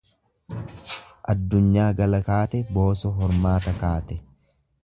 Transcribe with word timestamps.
Addunyaa 1.33 1.91
gala 2.01 2.23
kaate 2.31 2.65
booso 2.79 3.15
hormaata 3.21 3.79
kaate. 3.85 4.23